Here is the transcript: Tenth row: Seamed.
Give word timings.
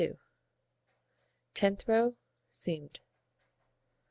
Tenth 1.53 1.87
row: 1.87 2.15
Seamed. 2.49 3.01